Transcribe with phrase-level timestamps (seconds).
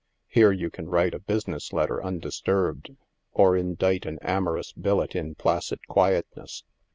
[0.27, 2.95] Here you can write a business letter undisturbed,
[3.33, 6.63] or indite an amorous billet in placid quietness.